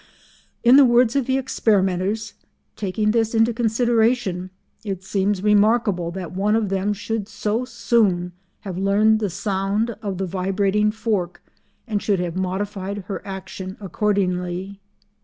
In 0.63 0.77
the 0.77 0.83
words 0.83 1.15
of 1.15 1.27
the 1.27 1.37
experimenters—"Taking 1.37 3.11
this 3.11 3.35
into 3.35 3.53
consideration, 3.53 4.49
it 4.83 5.03
seems 5.03 5.43
remarkable 5.43 6.09
that 6.09 6.31
one 6.31 6.55
of 6.55 6.69
them 6.69 6.91
should 6.91 7.27
so 7.29 7.65
soon 7.65 8.31
have 8.61 8.79
learned 8.79 9.19
the 9.19 9.29
sound 9.29 9.91
of 10.01 10.17
the 10.17 10.25
vibrating 10.25 10.89
fork, 10.89 11.43
and 11.85 12.01
should 12.01 12.19
have 12.19 12.35
modified 12.35 13.03
her 13.05 13.21
action 13.27 13.77
accordingly." 13.79 14.79